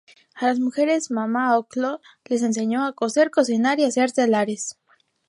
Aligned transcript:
A 0.33 0.47
las 0.47 0.59
mujeres 0.59 1.11
Mama 1.11 1.55
Ocllo 1.59 2.01
les 2.25 2.41
enseñó 2.41 2.87
a 2.87 2.93
coser, 2.93 3.29
cocinar 3.29 3.79
y 3.79 3.83
hacer 3.83 4.11
telares. 4.11 4.79